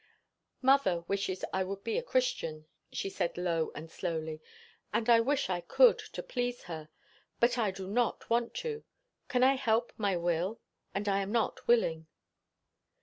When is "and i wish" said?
4.91-5.47